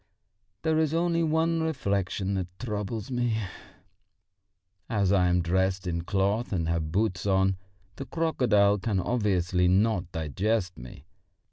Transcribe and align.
There 0.63 0.79
is 0.79 0.95
only 0.95 1.21
one 1.21 1.61
reflection 1.61 2.29
rather 2.33 2.47
troubles 2.57 3.11
me: 3.11 3.37
as 4.89 5.11
I 5.11 5.27
am 5.27 5.43
dressed 5.43 5.85
in 5.85 6.05
cloth 6.05 6.51
and 6.51 6.67
have 6.67 6.91
boots 6.91 7.27
on, 7.27 7.55
the 7.97 8.05
crocodile 8.07 8.79
can 8.79 8.99
obviously 8.99 9.67
not 9.67 10.11
digest 10.11 10.75
me. 10.75 11.05